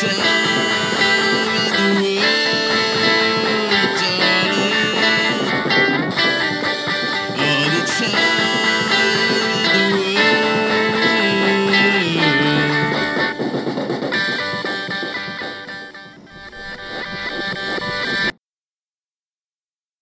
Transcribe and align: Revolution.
Revolution. 0.00 0.47